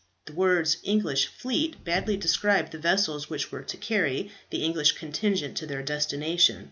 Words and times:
The 0.25 0.33
words 0.33 0.77
English 0.81 1.27
fleet 1.27 1.83
badly 1.83 2.17
describe 2.17 2.71
the 2.71 2.79
vessels 2.79 3.29
which 3.29 3.51
were 3.51 3.61
to 3.61 3.77
carry 3.77 4.31
the 4.49 4.63
English 4.63 4.93
contingent 4.93 5.55
to 5.57 5.67
their 5.67 5.83
destination. 5.83 6.59